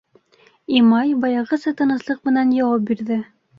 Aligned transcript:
Имай 0.79 1.13
баяғыса 1.27 1.75
тыныслыҡ 1.83 2.25
менән 2.31 2.57
яуап 2.63 2.91
бирҙе: 2.91 3.23